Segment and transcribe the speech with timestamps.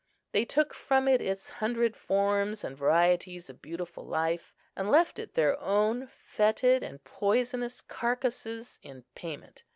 [0.31, 5.35] They took from it its hundred forms and varieties of beautiful life, and left it
[5.35, 9.61] their own fetid and poisonous carcases in payment.